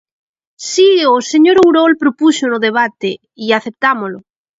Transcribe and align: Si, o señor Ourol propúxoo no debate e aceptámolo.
Si, 0.69 0.89
o 1.13 1.15
señor 1.31 1.57
Ourol 1.63 1.93
propúxoo 2.01 2.49
no 2.51 2.63
debate 2.67 3.09
e 3.43 3.45
aceptámolo. 3.59 4.17